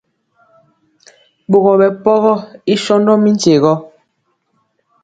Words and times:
Ɓogɔ 1.49 1.73
ɓɛpɔgɔ 1.79 2.33
i 2.71 2.73
sɔndɔ 2.83 3.13
mi 3.21 3.29
nkye 3.35 3.55
rɔ. 3.63 3.73